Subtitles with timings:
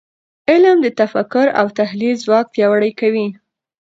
[0.51, 3.27] علم د تفکر او تحلیل ځواک پیاوړی کوي.